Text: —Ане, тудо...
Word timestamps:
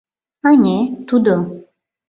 —Ане, 0.49 0.77
тудо... 1.07 1.33